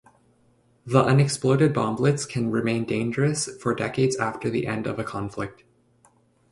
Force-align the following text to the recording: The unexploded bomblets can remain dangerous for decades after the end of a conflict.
The 0.83 1.03
unexploded 1.05 1.75
bomblets 1.75 2.27
can 2.27 2.49
remain 2.49 2.85
dangerous 2.85 3.47
for 3.61 3.75
decades 3.75 4.15
after 4.17 4.49
the 4.49 4.65
end 4.65 4.87
of 4.87 4.97
a 4.97 5.03
conflict. 5.03 5.63